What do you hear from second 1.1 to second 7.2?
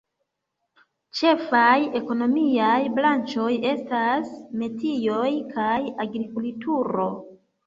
Ĉefaj ekonomiaj branĉoj estas metioj kaj agrikulturo.